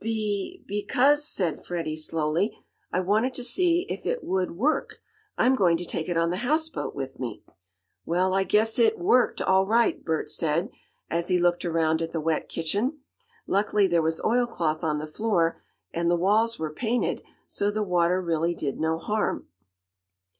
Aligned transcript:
"Be 0.03 0.63
be 0.65 0.81
cause," 0.83 1.29
said 1.29 1.63
Freddie 1.63 1.95
slowly, 1.95 2.57
"I 2.91 3.01
wanted 3.01 3.35
to 3.35 3.43
see 3.43 3.85
if 3.87 4.03
it 4.07 4.23
would 4.23 4.49
work. 4.57 4.99
I'm 5.37 5.53
going 5.53 5.77
to 5.77 5.85
take 5.85 6.09
it 6.09 6.17
on 6.17 6.31
the 6.31 6.37
houseboat 6.37 6.95
with 6.95 7.19
me." 7.19 7.43
"Well, 8.03 8.33
I 8.33 8.43
guess 8.43 8.79
it 8.79 8.97
WORKED 8.97 9.43
all 9.43 9.67
right," 9.67 10.03
Bert 10.03 10.31
said, 10.31 10.71
as 11.11 11.27
he 11.27 11.37
looked 11.37 11.65
around 11.65 12.01
at 12.01 12.13
the 12.13 12.19
wet 12.19 12.49
kitchen. 12.49 12.97
Luckily 13.45 13.85
there 13.85 14.01
was 14.01 14.19
oil 14.25 14.47
cloth 14.47 14.83
on 14.83 14.97
the 14.97 15.05
floor, 15.05 15.61
and 15.93 16.09
the 16.09 16.15
walls 16.15 16.57
were 16.57 16.73
painted, 16.73 17.21
so 17.45 17.69
the 17.69 17.83
water 17.83 18.19
really 18.23 18.55
did 18.55 18.79
no 18.79 18.97
harm. 18.97 19.49